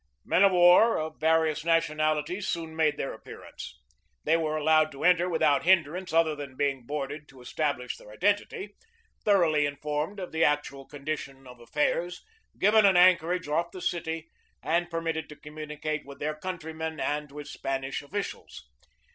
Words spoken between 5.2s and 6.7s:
with out hindrance other than